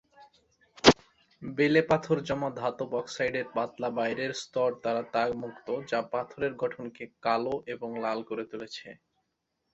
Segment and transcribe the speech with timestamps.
[1.41, 8.19] বেলেপাথর জমা ধাতব অক্সাইডের পাতলা বাইরের স্তর দ্বারা দাগযুক্ত যা পাথরের গঠনকে কালো এবং লাল
[8.29, 8.87] করে তুলেছে।